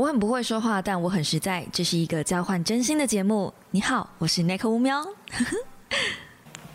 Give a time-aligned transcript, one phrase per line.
[0.00, 1.62] 我很不会说话，但我很实在。
[1.70, 3.52] 这是一个交换真心的节目。
[3.70, 4.98] 你好，我是 Nick 乌喵。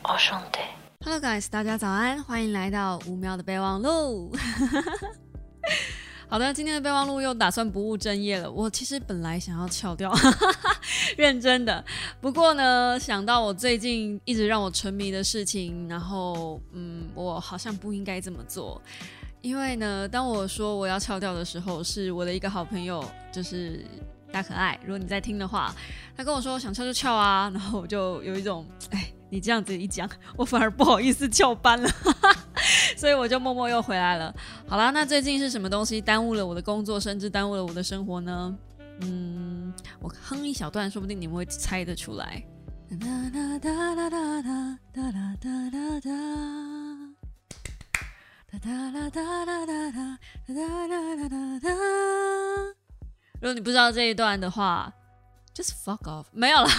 [0.03, 0.59] 哦兄弟
[1.03, 4.31] ，Hello guys，大家早安，欢迎来到乌喵的备忘录。
[6.29, 8.51] 好的，今天的备忘录又打算不务正业了。
[8.51, 10.13] 我其实本来想要翘掉，
[11.17, 11.83] 认真的。
[12.21, 18.79] 不过呢，想到我最近一直让我沉迷的事情，然后嗯，我好像不应该这么做。
[19.45, 23.85] 因为呢，当我说我要翘掉的时候，是我的一个好朋友，就是
[24.31, 24.75] 大可爱。
[24.81, 25.71] 如果你在听的话，
[26.17, 31.87] 他跟我说想翘就翘啊，然后我就有一种，哎，你这样子一讲，我反而不好意思翘班了，
[32.97, 34.33] 所以我就默默又回来了。
[34.67, 38.57] 好啦，那最近是什么东西耽误了我的工作，甚至耽误了我的生活呢？
[39.01, 39.71] 嗯，
[40.01, 42.43] 我哼一小段，说不定你们会猜得出来。
[42.99, 46.84] 哒哒哒哒哒哒哒哒哒哒哒。
[48.63, 50.53] 哒啦哒啦哒哒哒
[50.87, 51.69] 哒哒哒哒
[53.41, 54.93] 如果你不知道这一段的话
[55.53, 56.69] ，just fuck off，没有了。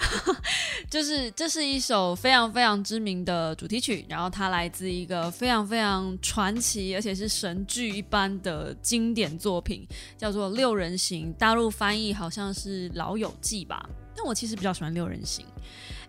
[0.90, 9.86] 就是这是一首非常非常知名的主题曲，然后它来自一个非常非常传奇，而且是神剧一般的经典作品，
[10.16, 13.88] 叫做《六人行》，大陆翻译好像是《老友记》吧。
[14.16, 15.44] 但我其实比较喜欢《六人行》。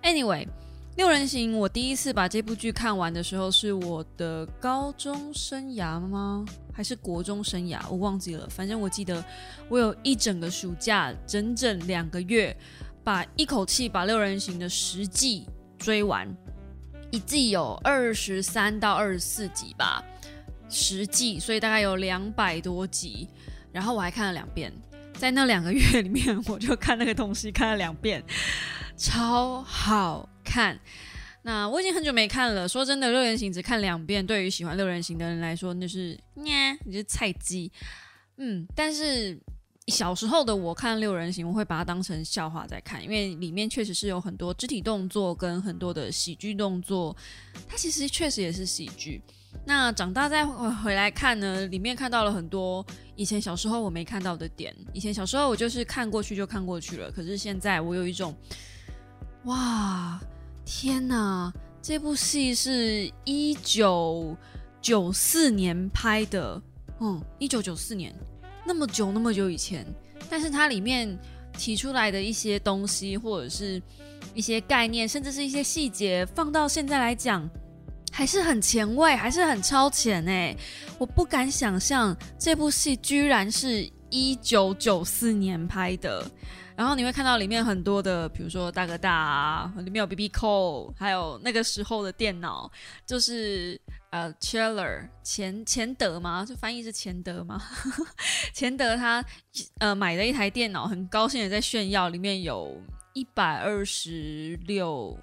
[0.07, 0.47] Anyway。
[0.95, 6.45] 六人行，我第一次把这部剧看完的时候，是我的高中生涯吗？
[6.71, 7.79] 还是国中生涯？
[7.89, 8.47] 我忘记了。
[8.49, 9.23] 反正我记得，
[9.67, 12.55] 我有一整个暑假，整整两个月，
[13.03, 15.45] 把一口气把六人行的十季
[15.77, 16.33] 追完。
[17.11, 20.01] 一季有二十三到二十四集吧，
[20.69, 23.27] 十季，所以大概有两百多集。
[23.73, 24.71] 然后我还看了两遍，
[25.17, 28.23] 在那两个月里面，我就看那个东西看了两遍，
[28.95, 30.29] 超好。
[30.45, 30.79] 看，
[31.41, 32.65] 那我已经很久没看了。
[32.67, 36.77] 说真的，六人行只看两遍，对于喜欢六人行的人来说，那是咩？
[36.85, 37.71] 你是菜鸡。
[38.37, 39.37] 嗯，但是
[39.87, 47.15] 小时候的我看六人行，我会把它当成笑话在看，因为里面确实是有很多肢体动作跟很多的喜剧动作，
[47.67, 49.21] 它其实确实也是喜剧。
[49.65, 52.85] 那长大再回来看呢，里面看到了很多
[53.15, 54.75] 以前小时候我没看到的点。
[54.93, 58.35] 以前小时候我就是看过去就看过去了，可是现在我有一种，
[59.45, 60.19] 哇！
[60.65, 64.35] 天呐，这部戏是一九
[64.81, 66.59] 九四年拍的，
[66.99, 68.13] 嗯，一九九四年，
[68.65, 69.85] 那么久那么久以前，
[70.27, 71.17] 但是它里面
[71.55, 73.81] 提出来的一些东西，或者是
[74.33, 77.47] 一些概念，甚至是一些细节，放到现在来讲，
[78.11, 80.57] 还是很前卫，还是很超前哎！
[80.97, 86.25] 我不敢想象这部戏居然是一九九四年拍的。
[86.77, 92.69] 然后你会看到里面很多的，比如说大哥大啊，里面有 B B 扣还有那个时候的电脑，
[93.05, 96.45] 就是呃 c h i l l e r 钱钱德吗？
[96.45, 97.61] 就翻译是钱德吗？
[98.53, 99.23] 钱德他
[99.79, 102.81] 呃买了一台电脑，很高兴的在炫耀，里面有
[103.13, 105.17] 一百二十六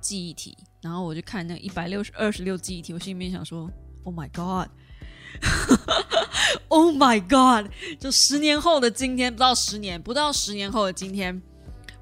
[0.00, 0.56] 记忆体。
[0.80, 3.68] 然后我就看那一百六十二十六记忆体，我心里面想说
[4.04, 4.68] ，Oh my God！
[6.68, 7.70] Oh my god！
[7.98, 11.40] 就十年后的今天，不到十年，不到十年后的今天，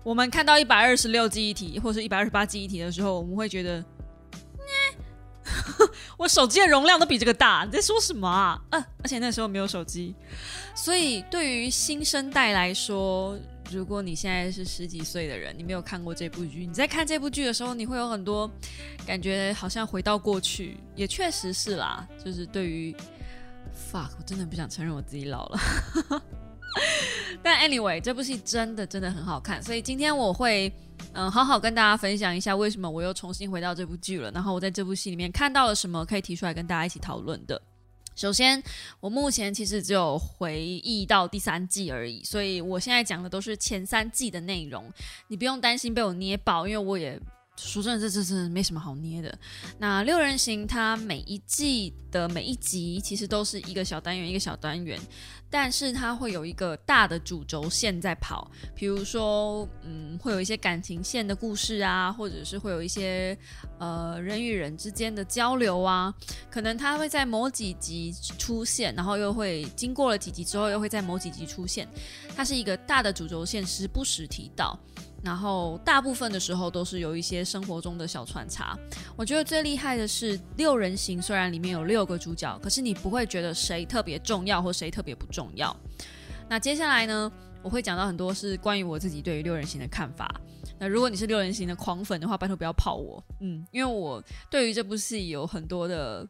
[0.03, 3.85] 我们看到一百二十六记忆体或者一百二十八记忆体的时候，我们会觉得，
[6.19, 8.61] 我手机的容量都比这个大，你在说什么啊？
[8.71, 10.15] 嗯，而且那时候没有手机，
[10.75, 13.39] 所以对于新生代来说。
[13.73, 18.49] 如果你现在是十几岁的人，你没有看过这部剧，你在看这部剧的时候，你会有很多
[19.05, 22.07] 感觉，好像回到过去，也确实是啦。
[22.25, 22.95] 就是对于
[23.77, 25.59] fuck，我真的不想承认我自己老了。
[27.43, 30.73] 但 anyway，这部戏真的真的很好看，所以今天我会
[31.13, 37.61] 嗯好好跟大家分享一下为什么我又重新回到这部剧了，然后我在这部戏里面看到了什么可以提出来跟大家一起讨论的。
[38.15, 38.63] 首先，
[39.01, 44.91] 我目前其实只有回忆到第三季而已，所以我现在讲的都是前三季的内容，
[45.29, 47.21] 你不用担心被我捏爆，因为我也。
[47.57, 49.39] 说真的，这这这没什么好捏的。
[49.79, 55.01] 那六人行，它每一季的每一集其实都是一个小单元，一个小单元，
[55.51, 58.51] 但是它会有一个大的主轴线在跑。
[58.75, 63.37] 比如说，嗯，会有一些感情线的故事啊，或者是会有一些
[63.79, 66.15] 呃人与人之间的交流啊，
[66.51, 71.89] 可能它会在某几集出现，然后又会经过了几集之后，又会在某几集出现。
[72.37, 74.79] 它是一个大的主轴线，时不时提到。
[75.23, 78.79] 然后大部分的时候都是有一些生活中的小穿插。
[79.17, 85.77] 我觉得最厉害的是六人行，虽然里面有六个主角，可是你不会觉得谁特别重要或谁特别不重要。
[86.49, 87.31] 那接下来呢，
[87.63, 90.41] 我会讲到很多是关于我自己对于六人行的看法。
[90.79, 96.29] 那如果你是六人行的狂粉的话，拜托不要泡我，嗯，因为我对于这部戏有很多的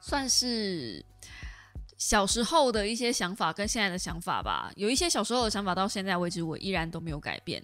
[0.00, 1.04] 算是
[1.96, 7.62] 小时候的一些想法跟现在的想法吧，有一些小时候的想法到现在为止我依然都没有改变。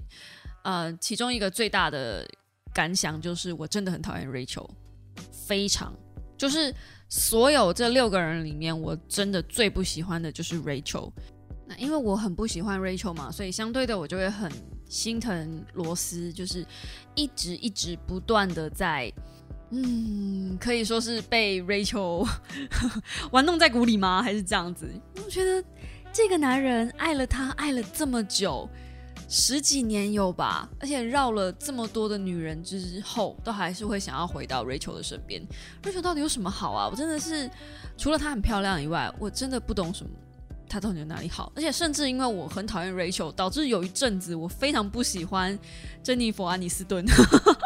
[0.65, 2.29] 呃，其中一个最大的
[2.75, 4.69] 感想就是我真的很讨厌 Rachel，
[5.31, 5.95] 非常
[6.37, 6.75] 就是
[7.09, 11.13] 所有这六个人里面，我真的最不喜欢的就是 Rachel。
[11.67, 14.51] 那因为我很不喜欢 Rachel 嘛，所以相对的我就会很
[14.89, 16.67] 心疼罗斯，就是
[17.15, 19.13] 一直一直不断的在。
[19.71, 22.29] 嗯，可以说是被 Rachel
[23.33, 24.23] 玩弄在鼓里吗？
[24.23, 24.89] 还是这样子？
[25.25, 25.65] 我觉得
[26.13, 28.69] 这个男人爱了她，爱了这么久，
[29.29, 35.43] 十几年有吧，而且绕了这么多的女人之后，都还是会想要回到 Rachel 的身边。
[35.83, 36.89] Rachel 到底有什么好啊？
[36.91, 37.51] 我真的是
[37.97, 40.11] 除了她很漂亮以外，我真的不懂什么。
[40.67, 41.53] 他到底有哪里好？
[41.55, 45.57] 而且甚至因为我很讨厌 Rachel，导致有一阵子我非常不喜欢
[46.03, 47.05] 珍妮佛·安妮斯顿。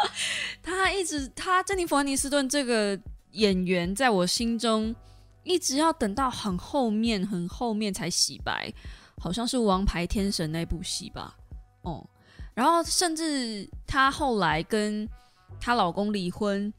[0.63, 2.99] 他一直，他珍妮佛·安妮斯顿这个
[3.31, 4.95] 演员，在我心中
[5.43, 8.71] 一直要等到很后面、很后面才洗白，
[9.19, 11.35] 好像是《王牌天神》那部戏吧。
[11.83, 12.05] 哦，
[12.55, 15.09] 然后甚至她后来跟
[15.61, 16.73] 她老公离婚，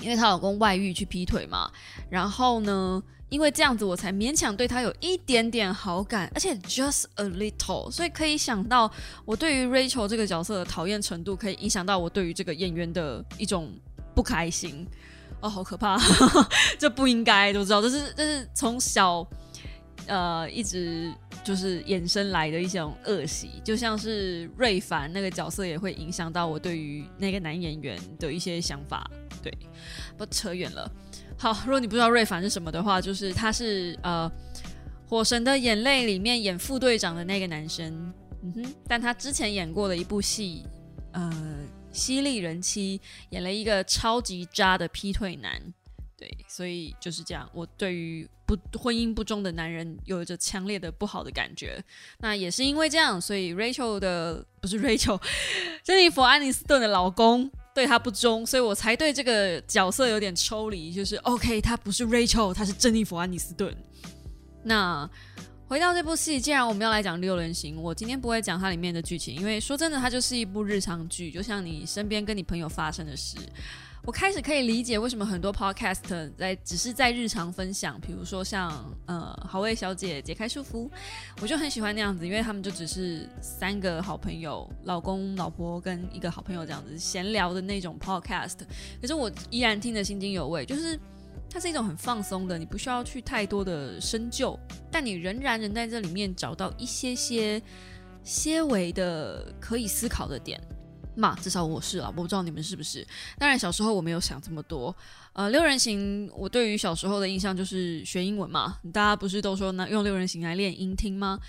[0.00, 1.70] 因为她老公外遇去劈腿嘛。
[2.10, 3.02] 然后呢？
[3.30, 8.90] 因为这样子，我才勉强对他有一点点好感，而且 just a little，所以可以想到
[9.26, 13.70] 我对于 Rachel 这个角色的讨厌程度，可以影响到我对于这个演员的一种
[14.14, 14.88] 不开心。
[15.42, 15.98] 哦，好可怕，
[16.80, 19.26] 这不应该都知道，这是这是从小
[20.06, 21.12] 呃一直
[21.44, 29.10] 就是衍生来的一种恶习，就像是瑞凡那个角色也会影响到我对于那个男演员的一些想法。
[29.42, 29.52] 对，
[30.16, 30.90] 不扯远了。
[31.36, 34.30] 好，如果你不知道瑞凡是什么的话，就是他是呃
[35.08, 38.12] 《火神的眼泪》里面演副队长的那个男生，
[38.42, 40.66] 嗯哼，但他之前演过的一部戏，
[41.12, 41.30] 呃，
[41.96, 42.98] 《犀利人妻》，
[43.30, 45.62] 演了一个超级渣的劈腿男，
[46.18, 47.48] 对，所以就是这样。
[47.54, 51.82] 我对于不婚姻不忠的男人有着强烈的不好的感觉。
[52.18, 55.20] 那也是因为这样，所以 Rachel 的不是 Rachel，
[55.84, 57.50] 珍妮佛·安妮斯顿的老公。
[57.74, 60.92] 对他不忠，所以我才对这个角色有点抽离。
[60.92, 63.72] 就是 OK，他不是 Rachel，他是珍妮弗·安妮斯顿。
[64.64, 65.08] 那
[65.68, 73.36] 回到这部戏，既然我们要来讲六人行，我今天不会讲它里面的剧情，因为说真的，它就是一部日常剧，就像你身边跟你朋友发生的事。
[74.08, 78.72] 我开始可以理解为什么很多 podcast 在只是在日常分享，比如说像
[79.04, 80.88] 呃好味小姐解开束缚，
[81.42, 88.60] 我就很喜欢那样子，因为他们就只是三个好朋友，老公老婆跟一个好朋友这样子闲聊的那种 podcast。
[88.98, 90.98] 可是我依然听得津津有味，就是
[91.50, 94.58] 它是一种很放松的，你不需要去太多的深究，
[94.90, 97.60] 但你仍然能在这里面找到一些些
[98.24, 100.58] 些微的可以思考的点。
[101.18, 103.06] 嘛，至少我是了，我不知道你们是不是。
[103.38, 104.94] 当然，小时候我没有想这么多。
[105.32, 108.78] 呃，六人行，我对于小时候的印象就是学英文嘛。
[108.92, 111.40] 大家不是都说呢，用六人行来练音听吗？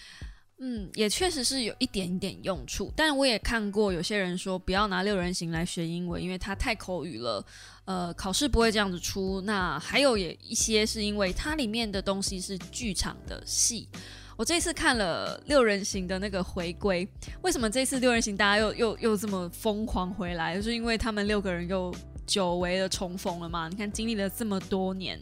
[0.62, 2.92] 嗯，也确实是有一点点用处。
[2.96, 7.46] 但我也看过有些人说，不要拿六人行来学英文，因为它太口语了。
[7.86, 9.40] 呃，考试不会这样子出。
[9.42, 13.88] 那还有也一些是因为它里面的东西是剧场的戏。
[14.40, 17.06] 我这次看了六人行的那个回归，
[17.42, 20.56] 为什么这次六人行大家又又又这么疯狂回来？
[20.56, 21.94] 就是因为他们六个人又
[22.26, 23.68] 久违的重逢了嘛？
[23.68, 25.22] 你看经历了这么多年，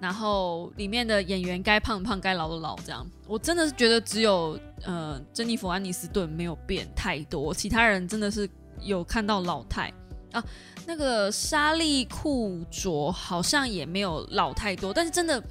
[0.00, 8.48] 然后里面的演员该胖胖，该老的老，这样我真的是觉得只有呃珍妮弗安妮斯顿没有变太多，其他人真的是
[8.80, 9.92] 有看到老态
[10.32, 10.42] 啊。
[10.86, 15.42] 那个莎莉库卓好像也没有老太多，但是真的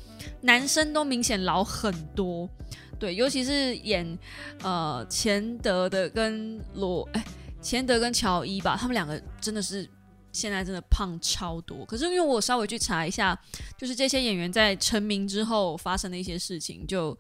[0.42, 2.50] 男生都明显老很多。
[2.98, 4.18] 对，尤其是演
[4.64, 7.24] 呃钱德的跟罗哎
[7.62, 9.90] 钱德跟乔伊吧，他们两个真的是
[10.32, 11.86] 现在真的胖超多。
[11.86, 13.38] 可是因为我稍微去查一下，
[13.78, 17.18] 就是这些演员在成名之后发生的一些事情，就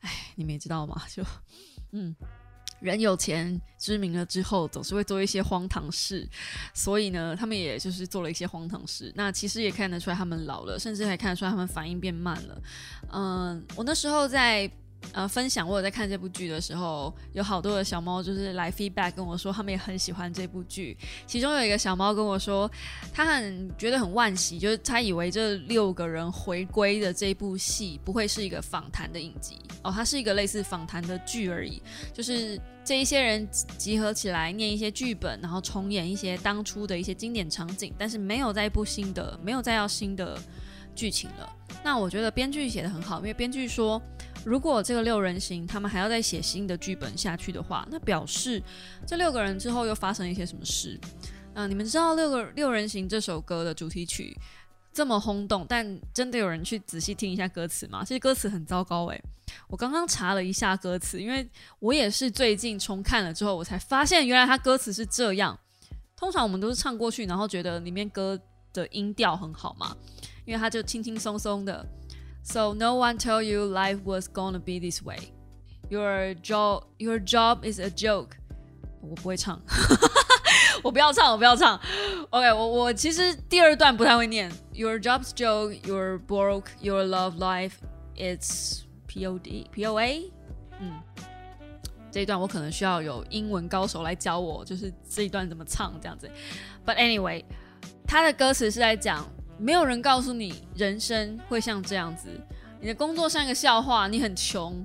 [0.00, 1.00] 哎你们也知道吗？
[1.14, 1.22] 就
[1.92, 2.14] 嗯
[2.80, 6.28] 人有钱知名了之后，总是会做一些荒唐事，
[6.74, 9.12] 所以呢，他们也就是做了一些荒唐事。
[9.14, 12.62] 那其实也看得出来他们老了，甚至还看得出来他们反应变慢了。
[13.12, 14.70] 嗯，我那时候在。
[15.12, 20.96] 呃，分享我有在看这部剧的时候，有好多的小猫就是来 feedback 跟我说，他们也很喜欢这部剧。
[21.24, 22.68] 其中有一个小猫跟我说，
[23.12, 31.80] 他很觉得很惋惜，就是他以为这六个人回归的这部戏不会是一个访谈的影集哦，它是一个类似访谈的剧而已，
[32.12, 40.36] 就是这一些人集合起来念一些剧本，然后重演一些当初的一些经典场景，但是没有再一部新的，没有再要新的
[40.92, 41.48] 剧情了。
[41.84, 44.02] 那我觉得编剧写的很好，因为编剧说。
[44.44, 48.62] 如果这个六人行他们还要再写新的剧本下去的话，那表示
[49.06, 51.00] 这六个人之后又发生一些什么事？
[51.54, 54.36] 啊，你们知道六个六人行这首歌的主题曲
[54.92, 58.04] 这么轰动，但真的有人去仔细听一下歌词吗？
[58.04, 59.22] 其实歌词很糟糕诶。
[59.68, 61.48] 我刚刚查了一下歌词，因为
[61.78, 65.58] 我也是最近重看了之后，我才发现原来它歌词是这样。
[66.16, 68.38] 通常我们都是唱过去，然后觉得里面歌
[68.72, 69.96] 的音调很好嘛，
[70.44, 71.86] 因为它就轻轻松松的。
[72.43, 75.33] So no one tell you life was gonna be this way.
[75.89, 78.29] Your job, your job is a joke.
[79.01, 79.61] 我不会唱，
[80.83, 81.79] 我不要唱，我不要唱。
[82.31, 84.51] OK，我我其实第二段不太会念。
[84.73, 87.73] Your job's joke, you're broke, your love life,
[88.15, 90.31] it's P O D P O A。
[90.79, 91.01] 嗯，
[92.11, 96.29] 这一段我可能需要有英文高手来教我，就是这一段怎么唱这样子。
[96.85, 97.43] But anyway，
[98.07, 99.25] 他的歌词是在讲。
[99.64, 102.28] 没有人告诉你人生会像这样子，
[102.82, 104.84] 你的工作像一个笑话，你很穷，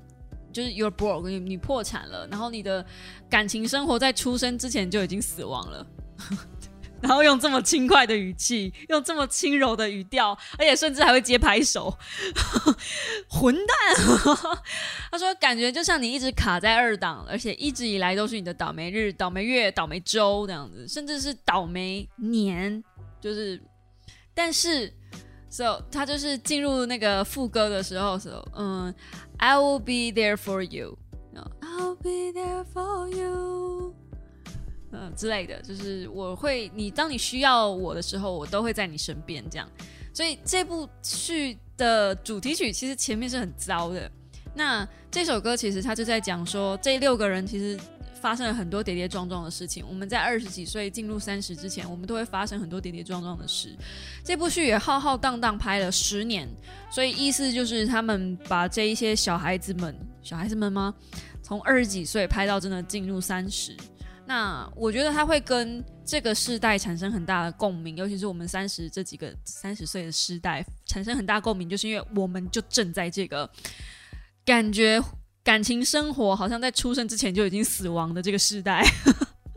[0.53, 2.85] 就是 you're broke，你你破产了，然后你的
[3.29, 5.85] 感情生活在出生之前就已经死亡了，
[7.03, 11.93] 然后用这么轻快的语气，用这么轻柔的语调，而且甚至还会接拍手，
[13.27, 14.55] 混蛋！
[15.11, 22.81] 他说感觉就像你一直卡在二档，而且一直以来都是你的倒霉日、倒霉月、倒霉周这样子，甚至是倒霉年，
[23.19, 23.61] 就是。
[24.41, 24.89] 但是
[25.49, 28.95] ，so 他就是进入那个副歌的时候，so 嗯
[29.35, 33.93] ，I will be there for you，I'll be there for you，
[34.93, 39.69] 嗯之类的，就是我会你当你需要我的时候，我都会在你身边这样。
[40.13, 44.09] 所以这部剧的主题曲其实前面是很糟的。
[44.55, 47.77] 那这首歌其实他就在讲说，这六个人其实。
[48.21, 49.85] 发生了很多跌跌撞撞的事情。
[49.87, 53.75] 我们在二十几岁进入三十之前，我们都会发生很多跌跌撞撞的事。
[54.23, 56.47] 这部剧也浩浩荡荡拍了十年，
[56.91, 60.93] 所以意思就是他们把这一些小孩子们，小孩子们吗？
[61.41, 63.75] 从二十几岁拍到真的进入三十。
[64.25, 73.49] 那我觉得他会跟这个世代产生很大的共鸣，尤其是我们三十这几个三十岁的世代产生很大共鸣，就是因为我们就正在这个
[74.45, 75.01] 感觉。
[75.49, 78.85] 感情生活好像在出生之前就已经死亡的这个时代，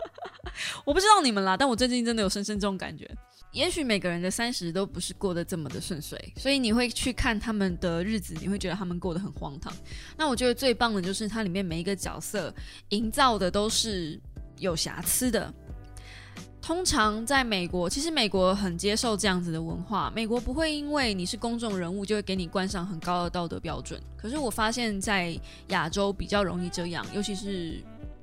[0.87, 3.07] 我不知道你们啦，但我最近真的有深深这种感觉。
[3.53, 9.71] 也许每个人的三十都不是过得这么的顺遂，所以你会去看他们的日子，你会觉得他们过得很荒唐。
[10.17, 12.51] 那我觉得最棒的就是它里面每一个角色
[12.89, 14.19] 营造的都是
[14.57, 15.53] 有瑕疵的。
[16.63, 20.11] 通常在美国，其实美国很接受这样子的文化。
[20.15, 24.01] 美国不会因为你是公众人物就会给你冠上很高的道德标准。
[24.17, 25.37] 可是我发现，在
[25.69, 27.83] 亚洲比较容易这样，尤其是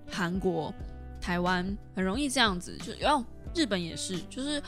[0.10, 0.74] 韩国、
[1.20, 2.78] 台湾很容易这样子。
[2.78, 3.22] 就哦，
[3.54, 4.64] 日本也是，就是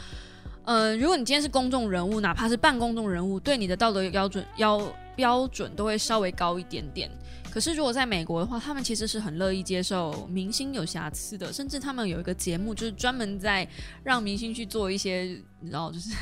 [0.64, 4.80] 呃，如果你今天是公众人物，哪怕是半公众人物，对你的道德标准要
[5.16, 7.10] 标准都会稍微高一点点。
[7.52, 13.68] 可是，如果在美国的话，他们其实是很乐意接受明星有瑕疵的，甚至他们有一个节目，就是专门在
[14.04, 15.38] 让明星去做一些，
[15.70, 16.16] 然后就是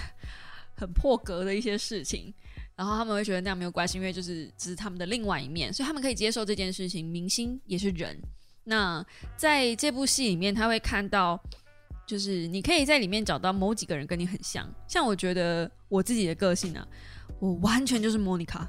[0.76, 2.34] 很破格的一些事情，
[2.76, 7.06] 然后他们会觉得那样没有关系，因为就是只是他们的另外一面，所以他们可以接受这件事情。
[7.06, 8.20] 明星也是人，
[8.64, 9.06] 那
[9.38, 11.40] 在这部戏里面，他会看到，
[12.10, 16.84] 就是你可以在里面找到某几个人跟你很像，像我觉得我自己的个性啊，
[17.40, 18.68] 我完全就是莫妮卡。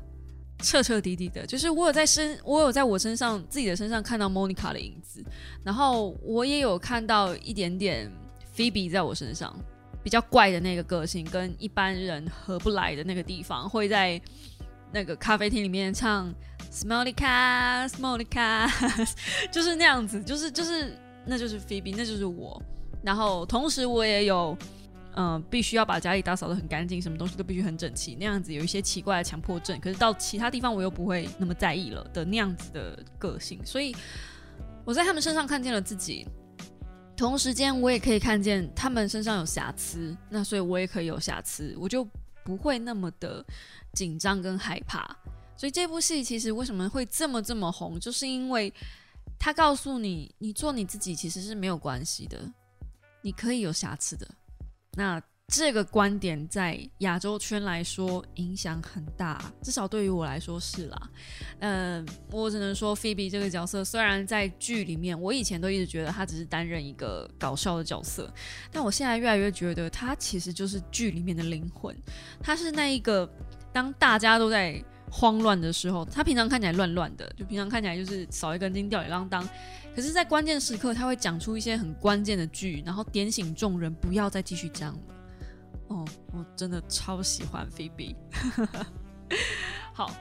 [0.63, 5.25] 彻彻底底的，就是我有在身，我有在我身上自己的身上看到 Monica 的影子，
[5.65, 8.13] 然后我也有看到一点点
[8.55, 9.59] Phoebe 在我身上，
[10.05, 14.21] 比较怪的那个个性，跟一般人合不来的那个地方，会在
[14.93, 16.31] 那个咖啡厅里面唱
[16.71, 18.69] Smonica Smonica，
[19.51, 20.95] 就是那样子，就是就是
[21.25, 22.63] 那就是 Phoebe，那就是我，
[23.03, 24.57] 然后同时我也有。
[25.17, 29.79] 嗯，必须要把家里打扫的很干净，什么东西都必须很整齐，那样子有一些奇怪的强迫症。
[29.81, 33.95] 可是到其他地方我又不会那么在意了的那样子的个性，所以
[34.85, 36.25] 我在他们身上看见了自己，
[37.17, 42.07] 同时间我也可以看见他们身上有瑕疵，那所以我也可以有瑕疵，我就
[42.45, 43.45] 不会那么的
[43.93, 45.05] 紧张跟害怕。
[45.57, 48.73] 所以这部戏其实为什么会这么这么红，就是因为
[49.41, 52.39] 他告诉你，你做你自己其实是没有关系的，
[53.23, 54.27] 你可以有瑕疵的。
[54.95, 55.23] 那
[55.53, 61.11] 这个观点在亚洲圈来说影响很大，至少对于我来说是啦。
[61.59, 68.33] 嗯，我只能说菲比这个角色，虽然在剧里面，我以前都一直觉得他只是担任一个搞笑的角色，
[68.71, 71.97] 但我现在越来越觉得他其实就是剧里面的灵魂。
[72.41, 73.29] 他是那一个
[73.73, 79.45] 当大家都在慌乱的时候，他平常看起来乱乱的，就平常看起来就是少一根筋吊儿郎当。
[79.95, 85.01] 可是，在关键时刻，他会讲出一些很关键的句，然后点醒众人，不要再继续这样了。
[85.89, 88.15] 哦，我真的超喜欢菲比。
[89.93, 90.15] 好，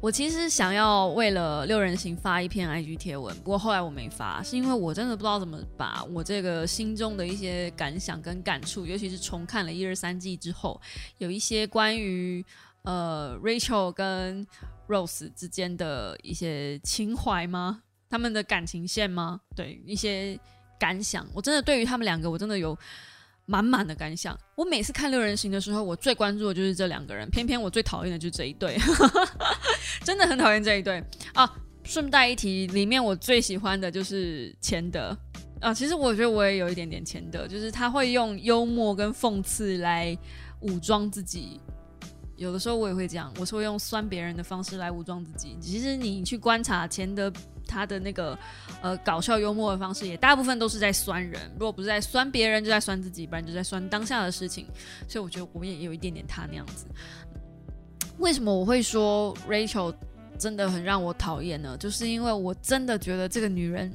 [0.00, 10.80] 我其实想要为了六人行发一篇 IG 贴文，不过后来我没发，是因为我真的不知道怎么把我这个心中的一些感想跟感触，尤其是重看了一二三季之后，
[11.18, 12.44] 有一些关于
[12.82, 14.46] 呃 Rachel 跟
[14.88, 17.82] Rose 之间的一些情怀吗？
[18.12, 19.40] 他们的感情线吗？
[19.56, 20.38] 对，一些
[20.78, 22.78] 感想，我真的对于他们两个，我真的有。
[23.44, 24.38] 满满的感想。
[24.54, 27.28] 我每次看六人行的时候，我最关注的就是这两个人。
[27.28, 28.78] 偏偏我最讨厌的就是这一对，
[30.04, 31.02] 真的很讨厌这一对
[31.34, 31.52] 啊！
[31.82, 35.14] 顺带一提，里面我最喜欢的就是钱德
[35.60, 35.74] 啊。
[35.74, 40.16] 其实我觉得我也有一点点钱德，就是他会用幽默跟讽刺来
[40.60, 41.60] 武装自己。
[42.36, 45.56] 有的时候我也会这样，我是会用酸别人的方式来武装自己。
[45.60, 47.32] 其实你去观察钱德。
[47.64, 48.38] 他的那个
[48.82, 51.40] 呃搞笑幽默的方式，也大部分都是在酸人。
[51.54, 54.66] 如果不是在酸别人，就在酸自己，不然就在酸当下的事情。
[55.08, 56.84] 所以我觉得我也有一点点他那样子。
[58.18, 59.94] 为什么我会说 Rachel
[60.38, 61.74] 真的很让我讨厌呢？
[61.78, 63.90] 就是因为我真的觉得这个女人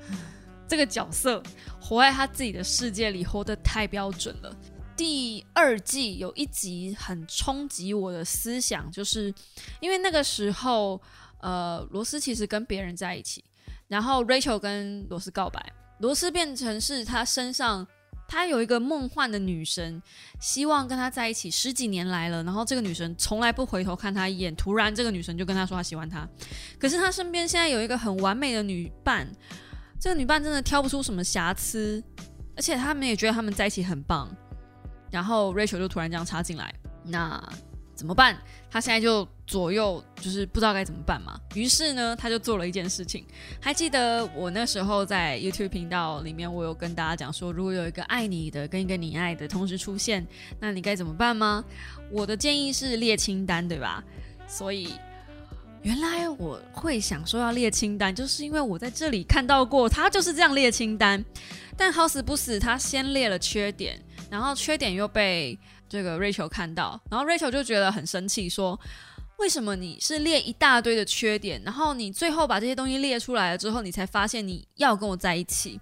[0.68, 1.42] 这个角色
[1.80, 4.54] 活在她自己的世界里，活得太标准了。
[4.96, 9.32] 第二季有一集很冲击我的思想，就是
[9.80, 11.00] 因为那个时候。
[11.40, 13.44] 呃，罗斯其实跟别人在一起，
[13.88, 15.62] 然后 Rachel 跟罗斯告白，
[16.00, 17.86] 罗斯变成是他身上，
[18.26, 20.02] 他有一个梦幻的女神，
[20.40, 26.26] 希望跟他在一起十几年来了，然后这个女神从来不回头看他一眼，突然这个女神就跟他说她喜欢他，
[26.80, 29.30] 可是他身边现在有一个很完美的女伴，
[30.00, 32.02] 这个女伴真的挑不出什么瑕疵，
[32.56, 34.34] 而且他们也觉得他们在一起很棒，
[35.16, 37.42] 然后 Rachel 就突然这样插进来，那。
[37.96, 38.36] 怎么办？
[38.70, 41.40] 他现在就左右就是不知道该怎么办嘛。
[41.54, 43.24] 于是呢，他就做了一件事情。
[43.58, 50.26] 还记得我那时候在 YouTube 频道里面，我有跟大家讲说，如果有一个爱你的跟一个你爱的同时出现，
[50.60, 51.64] 那你该怎么办吗？
[52.10, 54.04] 我的建议是列清单，对吧？
[54.46, 54.92] 所以
[55.80, 61.24] 原来我会想说要列清单，就是因为我在这里看到过他就是这样列清单。
[61.78, 63.98] 但好死不死，他先列了缺点，
[64.30, 65.58] 然后缺点又被。
[65.88, 68.76] 这个 Rachel 看到，然后 Rachel 就觉得很生气，说
[69.38, 75.80] ：“为什么你是列一大堆的缺点，然后你最后把这些东西列出来了之后，你才发现你要跟我在一起？”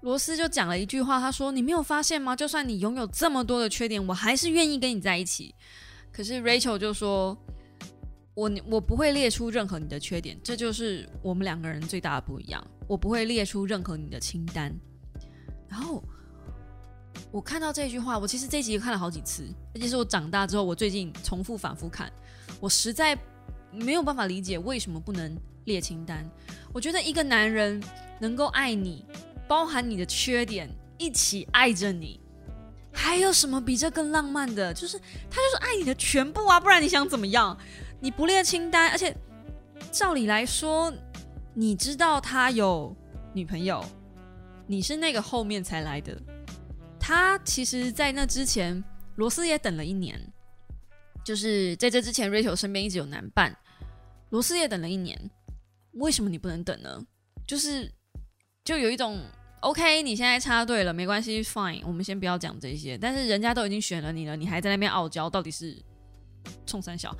[0.00, 2.34] 罗斯就讲了一句话，他说：“你没有发现吗？
[2.34, 5.54] 就算你拥有这么多的缺点，我还是愿意跟你在一起。”
[6.10, 7.36] 可是 Rachel 就说
[8.34, 12.66] ：“我我不会列出任何你的缺点，这就是我们两个人最大的不一样。
[12.88, 14.74] 我不会列出任何你的清单。”
[15.68, 16.02] 然后。
[17.30, 22.12] 我看到这句话，我其实这集看了好几次，而且是我长大之后，我最近重复反复看，
[22.60, 23.18] 我实在
[23.72, 26.24] 没有办法理解为什么不能列清单。
[26.72, 27.82] 我觉得一个男人
[28.20, 29.04] 能够爱你，
[29.48, 32.20] 包含你的缺点，一起爱着你，
[32.92, 34.72] 还有什么比这更浪漫的？
[34.72, 37.56] 就是他就是爱你的全部啊，不然你想怎么样？
[37.98, 39.16] 你不列清单，而且
[39.90, 40.92] 照理来说，
[41.52, 42.94] 你知道他有
[43.32, 43.84] 女朋友，
[44.66, 46.16] 你是那个后面才来的。
[47.06, 48.82] 他其实，在那之前，
[49.16, 50.18] 罗斯也等了一年。
[51.22, 53.54] 就是在这之前，Rachel 身边一直有男伴，
[54.30, 55.30] 罗斯也等了一年。
[55.92, 57.06] 为什么你不能等呢？
[57.46, 57.92] 就是
[58.64, 59.20] 就有一种
[59.60, 62.96] OK，你现在插队了，没关系，Fine，我们先不要讲这些。
[62.96, 65.76] 但是人家都已经选了你了，你还在那边傲娇，到底是
[66.64, 67.14] 冲三小？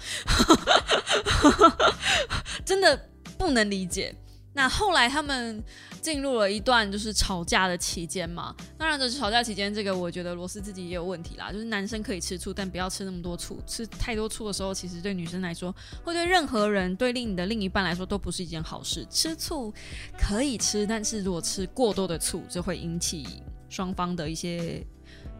[2.64, 4.14] 真的不能理解。
[4.56, 5.60] 那后来他们
[6.00, 8.54] 进入了一段就是吵架的期间嘛。
[8.78, 11.50] 当然，这是吵架期间，这个我觉得罗斯自己也有问题啦。
[11.50, 13.60] 就是男生可以吃醋，但不要吃那么多醋。
[13.66, 19.04] 吃太多醋的时候，其实对女生来说，或对任何人，对另你的另一半来说，都不是一件好事。
[19.10, 19.74] 吃醋
[20.16, 24.86] 可以吃，但是如果吃过多的醋，就会引起双方的一些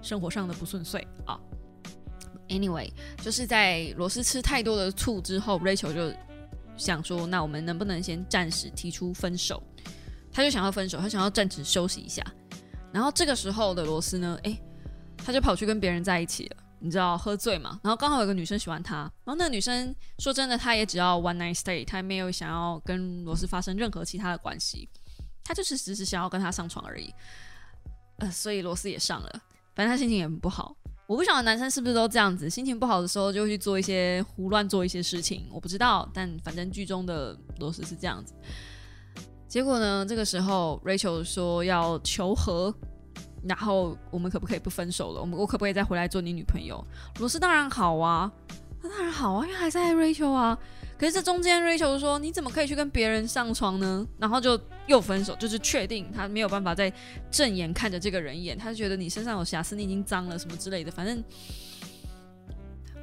[0.03, 1.39] 生活上的不顺遂啊。
[2.49, 2.91] Anyway，
[3.23, 6.13] 就是在罗斯吃太多的醋之后，Rachel 就。
[6.77, 9.63] 想说，那我们能不能先暂时提出分手？
[10.33, 12.25] 他就想要分手，他想要暂时休息一下。
[12.93, 14.61] 然后这个时候的罗斯呢，诶，
[15.17, 16.57] 他就跑去跟别人在一起了。
[16.81, 17.81] 你知道，喝醉嘛？
[17.83, 24.87] 然后刚好有个女生喜欢他，然后那个女生说真的，她也只要 one night stay，她没有想要跟罗斯发生任何其他的关系，
[25.43, 27.11] 她就是只是想要跟他上床而已。
[28.19, 29.43] 呃，所以罗斯也上了，
[29.75, 30.77] 反正他心情也很不好。
[31.07, 38.33] 我不晓得男生是不是都这样子，心情不好的时候就会去做一些胡乱做一些事情，我不知道，但反正剧中的罗斯是这样子。
[39.47, 42.75] 结果呢，这个时候 Rachel 说要求和，
[43.47, 45.21] 然后我们可不可以不分手了？
[45.21, 46.83] 我们我可不可以再回来做你女朋友？
[47.19, 48.33] 罗斯当然好啊，
[48.83, 50.59] 那当然好啊，因为还是爱 Rachel 啊。
[51.05, 56.91] 可是这中间，Rachel 说：“你怎么可以去跟别人上床呢？”然后就又分手，就是确定他没有办法再
[57.31, 60.91] 正眼看着这个人演，他就觉得你身上有瑕疵，你已经脏了什么之类的。
[60.91, 61.23] 反正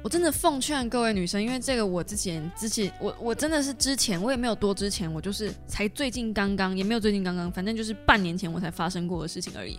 [0.02, 9.78] 我真的奉劝各位女生，因为这个我之前之前我我真的是之前我也没有多之前，我就是才最近刚刚也没有最近刚刚，反正就是半年前我才发生过的事情而已。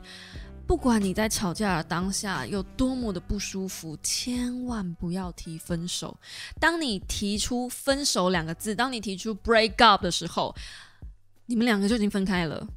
[0.74, 6.18] 不管你在吵架的当下有多么的不舒服，千万不要提分手。
[6.60, 10.54] 当你提出分手两个字，当你提出 break up 的时候，
[11.46, 12.68] 你们两个就已经分开了。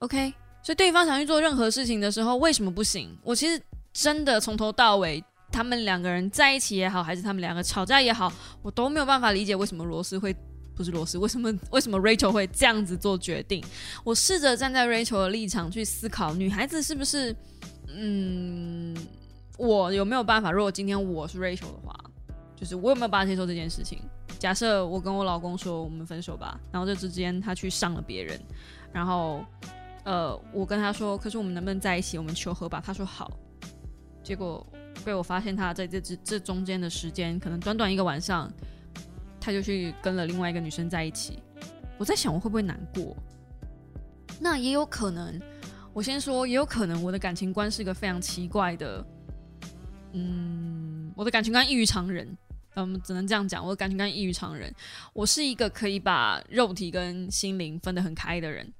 [0.00, 3.16] OK，所以对方想去做任何事情的时候，为什么不行？
[3.22, 5.22] 我其实真的从头到尾。
[5.52, 8.32] 他们两个人在一起也好，还是他们两个吵架也好，
[8.62, 10.34] 我都没有办法理解为什么罗斯会
[10.74, 13.62] 不是罗斯，为什么为什么 Rachel 会这样子做决定？
[14.04, 17.34] 我试着站在 Rachel 的立场去思考，女孩子是不是
[17.88, 18.96] 嗯，
[19.58, 20.50] 我有没有办法？
[20.50, 21.94] 如果今天我是 Rachel 的话，
[22.56, 24.00] 就是我有没有办法接受这件事情？
[24.38, 28.40] 假设我跟我老公说我们分手吧，然后这之间他去上了别人，
[28.92, 29.44] 然后
[30.04, 32.18] 呃，我跟他说，可是我们能不能在一起？
[32.18, 32.82] 我们求和吧。
[32.84, 33.30] 他说好，
[34.22, 34.66] 结果。
[35.04, 38.48] 被我发现他在这这这中间的时间，可能短短一个晚上，
[39.42, 41.42] 他就去跟了另外一个女生在一起。
[41.98, 43.16] 我在想，我会不会难过？
[44.40, 45.40] 那也有可能。
[45.92, 49.04] 我先说，也有可能我的感情观是一个非常奇怪的。
[50.12, 52.38] 嗯，我的感情观异于常人。
[52.74, 54.72] 嗯，只能这样讲，我的感情观异于常人。
[55.12, 58.72] 我是一个可以把肉体跟心灵分得很开的人。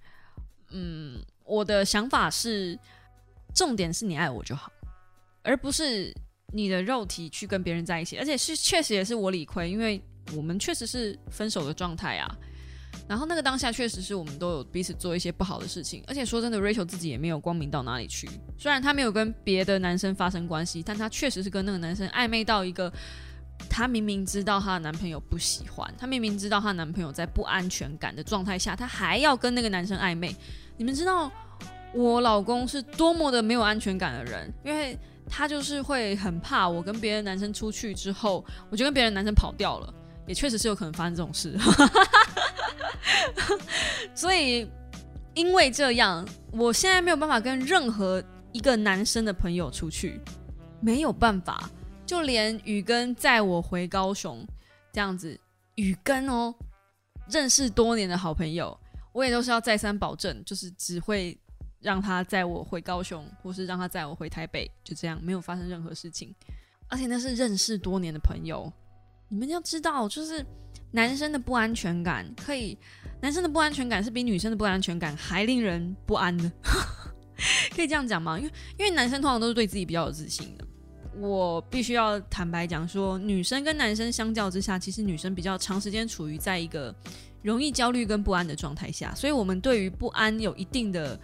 [0.71, 2.79] 嗯，我的想法是，
[3.55, 4.73] 重点是你爱我就好。
[5.43, 6.15] 而不是
[6.55, 10.03] 你的肉体去跟别人在一起，而且是确实也是我理亏，因为
[10.37, 12.37] 我们确实是分手的状态啊。
[13.09, 18.29] 然后那个当下确实是我们都有彼此做一些不好的事情，而且说真的，Rachel 自己也没有光明到哪里去。
[18.59, 22.93] 虽然她没有跟别的男生发生关系，但她确实是跟那个男生暧昧到一个，
[23.69, 30.35] 她明明知道她的男朋友不喜欢，她明明知道她男朋友在不安全感的状态下，她还要跟那个男生暧昧。
[30.77, 31.31] 你们知道
[31.95, 34.97] 我老公是多么的没有安全感的人，因为。
[35.35, 39.95] 他就是会很怕我跟别的男生出去之后，我就跟别的男生跑掉了，
[40.33, 41.55] 也确实是有可能发生这种事。
[44.17, 44.67] 所以
[45.35, 50.19] 因为这样，我现在没有办法跟任何一个男生的朋友出去，
[50.81, 51.71] 没有办法，
[52.07, 54.43] 就连雨根载我回高雄
[54.91, 55.39] 这样子，
[55.75, 56.55] 雨根哦，
[57.29, 58.75] 认识多年的好朋友，
[59.13, 61.39] 我也都是要再三保证，就是只会。
[61.83, 66.33] 让他载我回高雄，或是让他载我回台北，就这样没有发生任何事情。
[66.87, 68.73] 而且那是认识多年的朋友，
[69.33, 70.45] 你们要知道，就是
[70.91, 72.77] 男生的不安全感，可以
[73.23, 76.53] 男生的不安全感是比女生的不安全感还令人不安的，
[77.75, 78.39] 可以这样讲吗？
[78.39, 80.67] 因为因为男生通常都是对自己比较有自信的。
[81.19, 86.95] 我必须要坦白讲说，女生跟男生相较之下，其实女生比较长时间处于在一个
[87.41, 91.19] 容易焦虑跟不安的状态下，所以我们对于不安有一定的。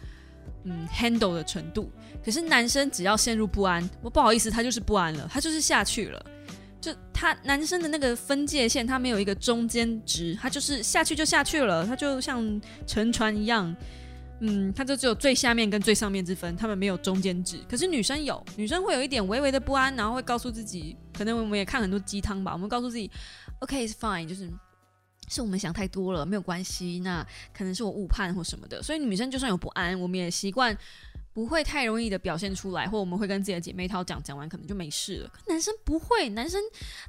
[0.65, 1.91] 嗯，handle 的程度，
[2.23, 6.27] 可是男生只要陷入不安，我不好意思，他就是不安了，他就是下去了。
[6.81, 13.75] 就他男生的那个分界线，他没有一个中间值，他就是下去就下去了，他就像沉船一样，
[14.41, 17.59] 嗯，他就只有最下面跟最上面之分，他们没有中间值。
[17.69, 23.11] 可是女生有，女生会有一点微微的不安，然后会告诉自己，可能我们也看很多鸡汤吧，我们告诉自己
[23.61, 24.51] ，OK，it's fine，就是。
[25.31, 27.01] 是我们想太多了，没有关系。
[27.01, 30.75] 那可能是我误判或什么的，所以女生就算有不安，我们也习惯
[31.39, 35.31] 不会太容易的表现出来，或我们会跟自己的姐妹套讲，讲完可能就没事了。
[35.47, 36.61] 男生不会，男生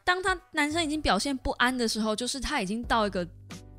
[0.03, 3.27] 当他男生已经表现不安的时候，就是他已经到一个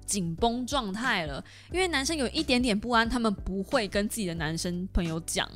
[0.04, 1.44] 紧绷状态了。
[1.70, 5.48] 因为男生有一点点不安，他们不会跟自己的男生朋友讲，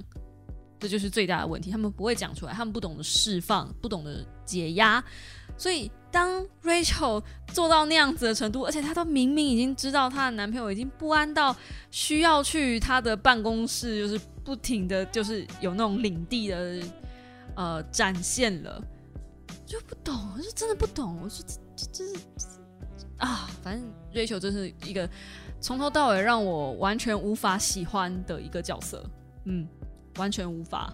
[0.85, 1.71] 这就是最大的问题。
[1.71, 5.03] 他们不会讲出来，他们不懂得释放，不懂得解压，
[5.57, 5.91] 所以。
[6.15, 11.57] 当 Rachel 做到那样子的程度，而且她都明明已经知道她的男朋友已经不安到
[11.91, 16.81] 需要去她的办公室，就是不停的就是有那种领地的
[17.57, 18.81] 呃展现了，
[19.67, 21.45] 就不懂，我就真的不懂，我说
[21.75, 22.15] 这这是
[23.19, 25.11] 啊，反正 Rachel 真是一个
[25.61, 29.05] 从头到尾让我完全无法喜欢的一个角色，
[29.47, 29.67] 嗯，
[30.17, 30.93] 完全无法。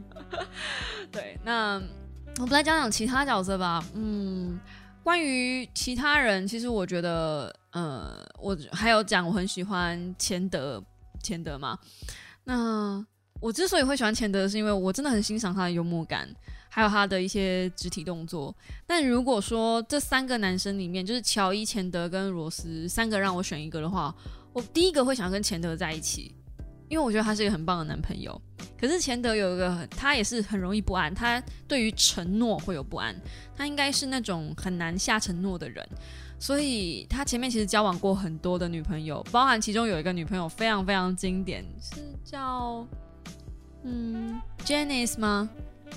[1.12, 1.82] 对，那。
[2.38, 3.82] 我们来讲讲其他角色吧。
[3.94, 4.60] 嗯，
[5.02, 10.84] 关于其他人，其实我觉得，呃，我还有讲我很喜欢钱德，
[11.22, 11.78] 钱德嘛。
[12.44, 13.02] 那
[13.40, 16.28] 我之所以会喜欢钱德，是因为我真的很欣赏他的幽默感，
[16.68, 18.54] 还有他的一些肢体动作。
[18.86, 24.14] 但如果说这三个男生里面，就是乔伊、钱德跟罗斯三个让我选一个的话，
[24.52, 26.34] 我第一个会想跟钱德在一起。
[26.88, 28.40] 因为我觉得他是一个很棒的男朋友，
[28.78, 33.14] 可是钱德有一个，他也是很容易不安，他对于承诺会有不安，
[33.56, 35.86] 他应该是那种很难下承诺的人，
[36.38, 42.86] 所以他前面其实交往过很多的女朋友，包含其中有一个女朋友非常非常经典，是叫
[43.82, 45.48] 嗯 Janice 吗？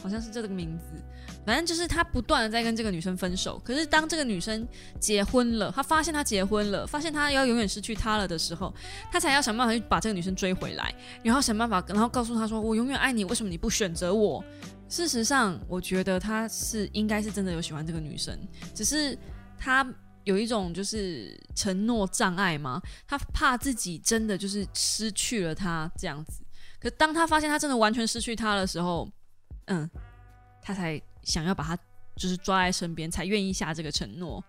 [0.02, 1.04] 好像是这个名字。
[1.50, 3.60] 反正就是他不断的在跟这个女生分手。
[3.66, 4.68] 可是当这个女生
[5.00, 8.72] 结婚了，他发现他结婚了，发现他要永远失去她了的时候，
[9.12, 14.46] 他才要想办法去把这个女生追回来，然后想办法，然后告诉她说：“我永远爱你，为什么你不选择我？”
[14.88, 18.38] 事实上，我觉得他是应该是真的有喜欢这个女生，
[18.76, 19.18] 只是
[19.58, 19.84] 他
[20.26, 26.44] 有一种就是承诺障碍嘛，他怕自己真的就是失去了她这样子。
[26.80, 29.10] 可当他发现他真的完全失去她的时候，
[29.66, 29.90] 嗯，
[30.62, 31.78] 他才想要把他
[32.16, 34.44] 就是抓在身边，才愿意下这个承诺。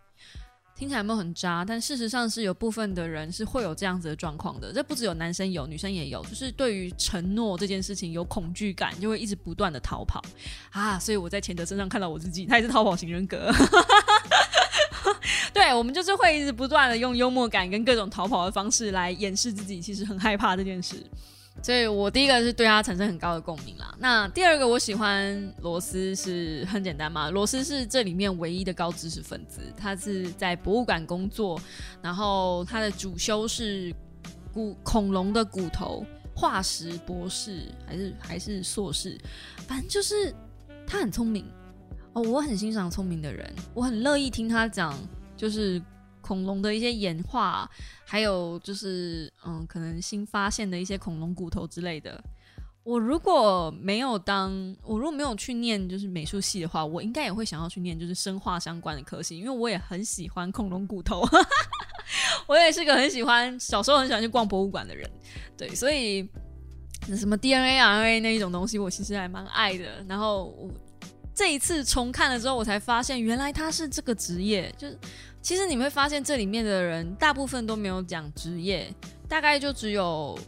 [0.77, 1.62] 听起来有没有很渣？
[1.62, 4.73] 但事实上是有部分的人是会有这样子的状况的。
[4.73, 10.23] 这不只有男生有，女生也有，就是对于承诺这件事情有恐惧感，就会一直不断的逃跑
[10.70, 10.99] 啊。
[10.99, 13.53] 所以我在钱德身上看到我自己，他也是逃跑型人格。
[15.53, 21.05] 对我们就是会一直不断的用幽默感跟各种逃跑的方式来掩饰自己其实很害怕这件事。
[21.62, 23.94] 所以我第一个是对他产生很高的共鸣啦。
[23.99, 31.61] 那第二个我喜欢罗斯是很简单嘛，罗斯是这里面唯一的高知识分子，他是在博物馆工作，
[32.01, 33.94] 然后他的主修是
[34.53, 39.18] 骨恐龙的骨头化石博士，还是还是硕士，
[39.68, 40.35] 反正就是
[40.87, 41.44] 他很聪明
[42.14, 44.99] 哦，我很欣赏聪明的人，我很乐意听他讲，
[45.37, 45.81] 就是。
[46.31, 47.69] 恐龙的一些演化，
[48.05, 52.23] 还有就是嗯，可能新发现的一些恐龙骨头之类的。
[52.85, 54.53] 我如果没有当，
[54.85, 61.27] 我如果没有去念就是美术系的话，我应该也会想要去念就是生化相关的科系，因为我也很喜欢恐龙骨头。
[62.47, 65.11] 我也是个很喜欢小时候很喜欢去逛博物馆的人，
[65.59, 66.29] 对，所以
[67.16, 70.05] 什么 DNA、RNA 那一种东西，我其实还蛮爱的。
[70.09, 70.71] 然后我
[71.35, 74.97] 这一次重看了之后，我才发现原来他是这个职业，就是。
[75.42, 78.92] 其实你会发现，这里面的人大部分都没有讲职业，
[79.26, 80.38] 大概就只有，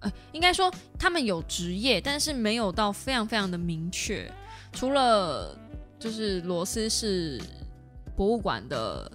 [0.00, 4.30] 呃，应该说他们有职业，但是没有到非常非常的明确。
[4.72, 5.56] 除了
[5.98, 7.40] 就是罗斯是
[8.14, 9.10] 博物馆的，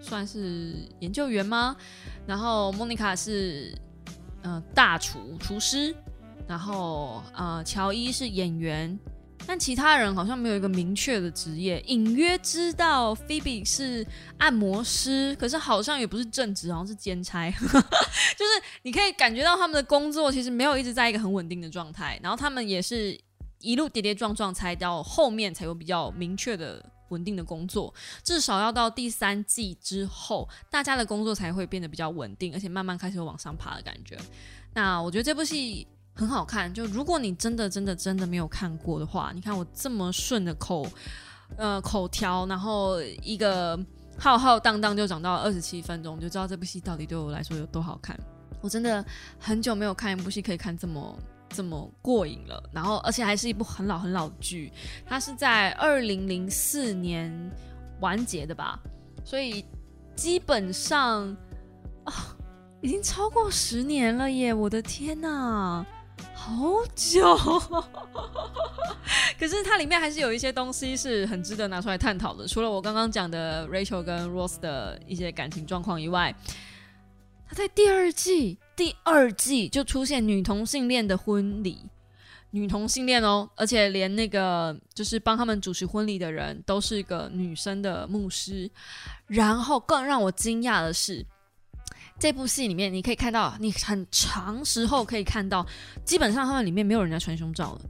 [0.00, 1.74] 算是研究员吗？
[2.26, 3.74] 然后莫妮卡是
[4.42, 5.94] 嗯大厨厨师，
[6.46, 8.98] 然后呃乔伊是演员。
[9.46, 14.04] 但其他人好像没有一个明确的职业，隐约知道菲比是
[14.38, 17.50] 按摩师，可是好像也不是正职，好像是兼差。
[17.52, 23.18] 就是你可以感觉到他们的工作其实没有一直在一个很稳定的状态，然后他们也是
[23.60, 34.18] 一路跌跌撞撞才到后面才有比较明确的稳定的工作，至少要到第三季之后，大家的工作才会变得比较稳定，而且慢慢开始往上爬的感觉。
[34.72, 35.86] 那我觉得这部戏。
[36.14, 40.86] 很好看，就如果你真的真的真的没有看过的话，你看我这么顺的口，
[41.56, 43.78] 呃口条，然后一个
[44.16, 48.18] 浩浩荡荡就讲到二十七分钟，就知道这部戏到底对我来说有多好看。
[48.60, 49.04] 我真的
[49.38, 54.72] 很久没有看一部戏可以看这么这么过瘾了，然后而且还是一部很老很老的剧，
[55.04, 57.50] 它是在二零零四年
[58.00, 58.78] 完结的吧，
[59.24, 59.64] 所以
[60.14, 61.36] 基本上
[62.04, 62.36] 啊
[62.80, 64.54] 已经超过十年了耶！
[64.54, 65.84] 我的天哪！
[66.34, 67.36] 好久，
[69.38, 72.46] 可是它里面还是有一些东西是很值得拿出来探讨的。
[72.46, 76.34] 除了我刚刚讲的 Rachel 跟 Rose 的一些感情状况以外，
[77.48, 81.78] 他在第二季第二季就出现女同性恋的婚礼，
[82.50, 88.70] 女同性恋哦，而且连那个就是帮他们主持婚礼的人都是一个女生的牧师。
[89.26, 91.24] 然后更让我惊讶的是。
[92.18, 95.66] 这部戏里面，你可以看到，你很长时候可以看到，
[96.04, 97.80] 基本上他们里面没有人在穿胸罩了。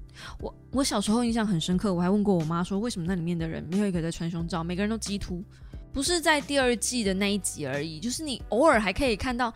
[0.40, 5.44] 我我小时候印象很深刻，我还问过我妈说，为什么那里面的人没有一个在穿胸罩，每个人都基突，
[5.92, 9.52] 不是在第二季的那一集而已，就是你偶尔还可以看到，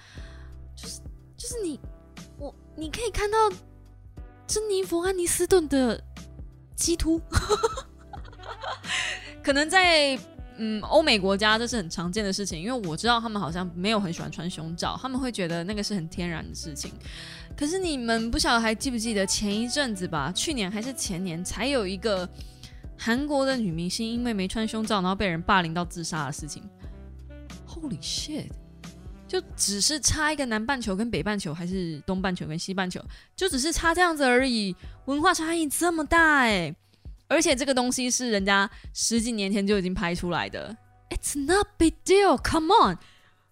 [0.76, 1.00] 就是
[1.36, 1.80] 就是你
[2.38, 3.38] 我你可以看到
[4.46, 6.00] 珍妮佛安妮斯顿的
[6.76, 7.20] 基突，
[9.42, 10.18] 可能在。
[10.58, 16.92] 嗯，欧美国家这是很常见的事情，因为我知道他们好像没有很喜欢穿胸罩，他们会觉得那个是很天然的事情。
[17.56, 20.30] 可是你们不晓得还记不记得前一阵子吧？
[20.32, 22.28] 去年还是前年才有一个
[22.96, 26.62] 韩国的女明星因为没穿胸罩，然后被人霸凌到自杀的事情。
[27.66, 28.46] Holy shit！
[29.28, 32.98] 就只是差一个南半球跟北半球，还是东半球跟西半球，
[33.36, 36.74] 就只是差这样子而已，文化差异这么大哎。
[37.28, 40.76] 而且这个东西是人家十几年前就已经拍出来的
[41.10, 42.38] ，It's not big deal.
[42.42, 42.98] Come on，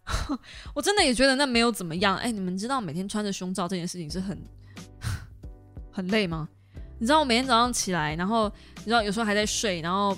[0.75, 2.17] 我真的也觉得那没有怎么样。
[2.17, 4.43] 哎，你们知道每天穿着胸罩这件事情是很
[5.93, 6.49] 很累吗？
[6.99, 10.17] 你知道我每天早上起来，然后你知道有时候还在睡，然后。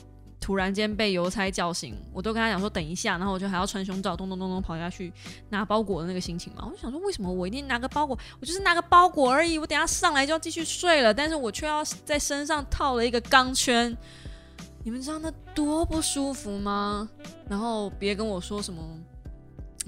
[0.48, 5.12] 突然间被邮差叫醒，我都跟他讲说等一下，然后我就还要穿胸罩，咚咚咚咚跑下去
[5.50, 6.64] 拿包裹的那个心情嘛。
[6.64, 8.18] 我就想说，为什么我一定拿个包裹？
[8.40, 13.94] 我就是拿个包裹而已，我等下上来就要继续睡了，但是我却要在身上套了一个钢圈。
[14.84, 17.06] 你们知道那多不舒服吗？
[17.46, 18.82] 然后别跟我说什么，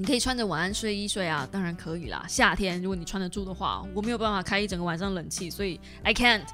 [0.01, 2.25] 你可以穿着晚安睡衣睡啊，当然可以啦。
[2.27, 6.47] 夏天如果你穿得住的话，我没有办法开一整个晚上冷气，所以 I can't。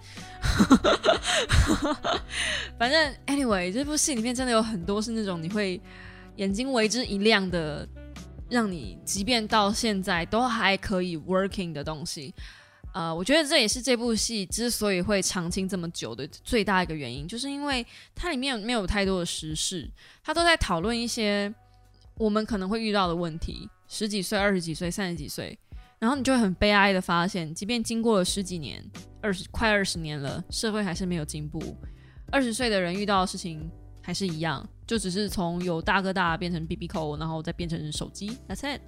[2.77, 5.81] 反正 anyway，这部戏里面真的有很多是那种你会
[6.35, 7.89] 眼睛为之一亮的，
[8.51, 12.35] 让你即便到现在都还可以 working 的东西。
[12.95, 19.89] 呃，我觉得这也是这部戏之所以会长青这么久的最大一个原因，就是因为它里面没有太多的时事，
[20.25, 21.55] 它都在讨论一些
[22.19, 23.69] 我们可能会遇到的问题。
[23.89, 25.57] 十几岁、二十几岁、三十几岁，
[25.99, 28.85] 然后你就会很悲哀的发现，即便经过了十几年、
[29.21, 31.61] 二十快二十年了，社会还是没有进步。
[32.33, 33.71] 二十岁的人遇到的事情
[34.03, 38.37] 还是一样，就只是从有大哥大变成 BB 扣，然后再变成手机。
[38.49, 38.81] That's it。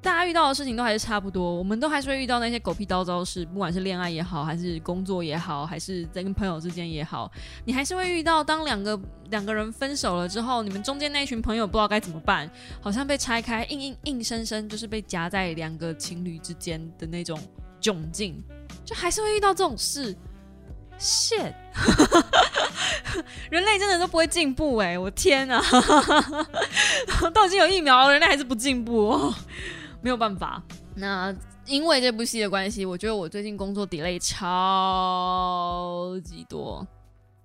[0.00, 7.30] 大家遇到的事情都还是差不多，我们都还是会遇到那些狗屁叨叨事，不管是恋爱也好，还是工作也好，还是在跟朋友之间也好，
[7.64, 8.42] 你还是会遇到。
[8.44, 8.98] 当两个
[9.30, 12.48] 两个人分手了之后，你们中间那群朋友不知道该怎么办，
[12.80, 17.38] 好像被拆开，硬硬硬生生就是被夹在两个情侣之间的那种
[17.80, 18.40] 窘境，
[18.84, 20.16] 就还是会遇到这种事。
[21.00, 21.54] shit，
[23.50, 24.98] 人类真的都不会进步哎！
[24.98, 25.62] 我天啊，
[27.32, 29.32] 都已经有疫苗了，人类还是不进步。
[30.02, 30.62] 没有办法，
[30.94, 31.34] 那
[31.66, 36.86] 因为这部戏的关系，我觉得我最近工作 delay 超级多，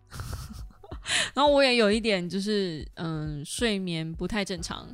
[1.33, 4.87] 然后我也有一点就是嗯睡眠不太正常，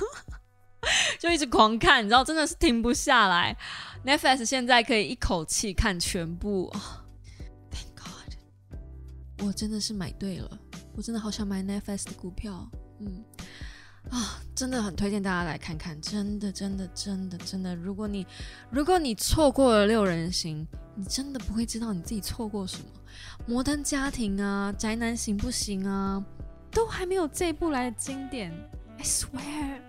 [1.20, 3.56] 就一直狂看，你知道真的是停不下来。
[4.04, 6.72] Netflix 现在可以一口气看全部
[7.70, 8.34] ，Thank God，
[9.46, 10.58] 我真的是买对了，
[10.96, 12.68] 我真的好想买 Netflix 的股票，
[13.00, 13.24] 嗯。
[14.10, 17.74] 啊，真的很推荐大家来看看，真的，真的，真的，真的。
[17.74, 18.26] 如果你
[18.70, 22.84] 如果你错过了六人行，你真的不会知道你自己错过什么。
[23.46, 26.24] 摩登家庭啊，宅男行不行啊，
[26.70, 28.52] 都还没有这一部来的经典。
[28.98, 29.80] I swear。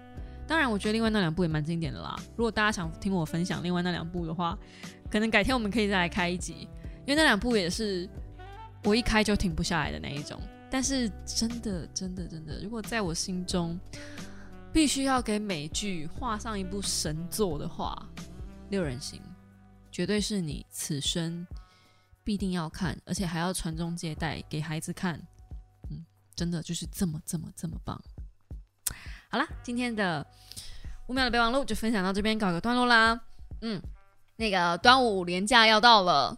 [0.47, 2.15] 当然，我觉得另外那两部也蛮经典的啦。
[2.36, 4.58] 如果大家想听我分享另外那两部的话，
[5.12, 6.67] 可能改天我们可以再来开一集，
[7.06, 8.10] 因为那两部也是
[8.84, 10.41] 我一开就停不下来的那一种。
[10.69, 13.80] 但是真的，真的，真的，如果在我心中
[14.73, 17.97] 必须要给美剧画上一部神作的话，
[18.69, 19.19] 《六人行》
[19.91, 21.47] 绝对是你此生
[22.23, 25.17] 必定要看，而且还要传宗接代给孩子看。
[25.89, 27.99] 嗯，真的就是这么这么这么棒。
[29.30, 30.25] 好了，今天的
[31.08, 33.19] 五秒的备忘录就分享到这边，告个段落啦。
[33.62, 33.82] 嗯，
[34.36, 36.38] 那个端午连假要到了，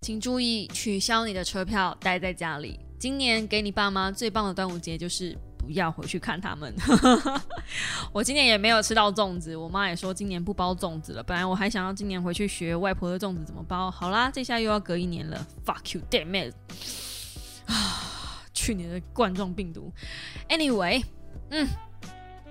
[0.00, 2.78] 请注意取消你的车票，待在家里。
[2.98, 6.74] 今年给你爸妈最棒的端午节就是不要回去看他们。
[8.12, 11.22] 我今年也没有吃到粽子，我妈也说今年不包粽子了。
[11.22, 15.46] 本来我还想要今年回去学外婆的粽子怎么包，好啦，这下又要隔一年了。
[15.64, 16.54] Fuck you, damn it！
[17.66, 19.92] 啊， 去年的冠状病毒。
[20.48, 21.04] Anyway，
[21.50, 21.68] 嗯。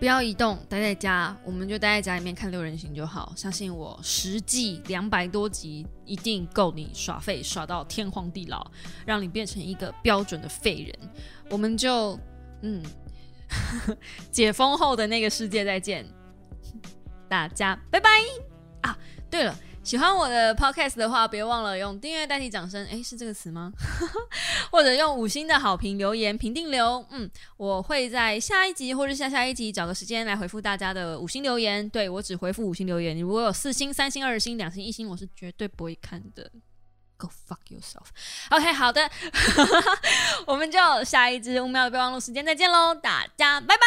[0.04, 3.32] 不要移动，待在家，我们就待在家里面看六人行就好。
[3.38, 8.70] 相信我，实际两百多集一定够你耍废耍到天荒地老，
[9.06, 11.10] 让你变成一个标准的废人。
[11.50, 12.20] 我们就
[12.64, 12.84] 嗯，
[14.30, 16.06] 解封后的那个世界再见，
[17.30, 18.10] 大家拜拜
[18.82, 18.98] 啊！
[19.30, 19.58] 对了。
[19.84, 23.72] 喜欢我的 podcast 的话，别忘了用订阅代替掌声，诶，是这个词吗？
[24.72, 31.88] 或者用五星的好评留言评定留，嗯，我会在下一集或者下下一集找个时间来回复大家的五星留言。
[31.90, 36.50] 对我只回复五星留言，你如果有四星、三星、二星、两星、一星，我是绝对不会看的。
[37.18, 38.08] Go fuck yourself。
[38.50, 39.10] OK，好的，
[40.48, 43.84] 我们就下一支五秒的备忘录时间再见喽，大家拜拜。